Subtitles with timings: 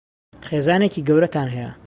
[0.47, 1.71] خێزانێکی گەورەتان هەیە؟